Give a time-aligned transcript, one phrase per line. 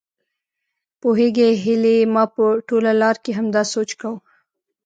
[1.01, 4.19] پوهېږې هيلې ما په ټوله لار کې همداسې سوچ کاوه.